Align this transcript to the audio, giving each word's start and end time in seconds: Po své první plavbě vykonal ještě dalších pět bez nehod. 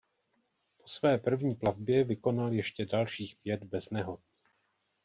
Po 0.77 0.87
své 0.87 1.17
první 1.17 1.55
plavbě 1.55 2.03
vykonal 2.03 2.53
ještě 2.53 2.85
dalších 2.85 3.35
pět 3.41 3.63
bez 3.63 3.89
nehod. 3.89 4.19